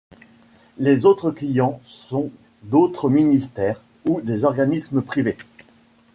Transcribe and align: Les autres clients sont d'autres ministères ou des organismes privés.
Les 0.79 1.05
autres 1.05 1.29
clients 1.29 1.79
sont 1.85 2.31
d'autres 2.63 3.07
ministères 3.07 3.79
ou 4.05 4.19
des 4.21 4.45
organismes 4.45 5.03
privés. 5.03 5.37